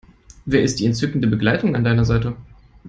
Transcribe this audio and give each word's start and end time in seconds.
Wer 0.47 0.63
ist 0.63 0.79
die 0.79 0.87
entzückende 0.87 1.27
Begleitung 1.27 1.75
an 1.75 1.83
deiner 1.83 2.05
Seite? 2.05 2.35